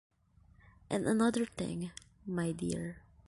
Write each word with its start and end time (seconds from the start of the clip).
And 0.89 1.05
another 1.07 1.45
thing, 1.45 1.91
my 2.25 2.53
dear. 2.53 3.03